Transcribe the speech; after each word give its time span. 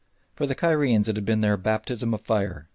For 0.33 0.47
the 0.47 0.55
Cairenes 0.55 1.07
it 1.09 1.15
had 1.15 1.25
been 1.25 1.41
their 1.41 1.57
"baptism 1.57 2.11
of 2.15 2.21
fire." 2.21 2.67